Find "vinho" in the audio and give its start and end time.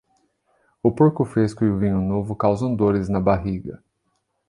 1.77-2.01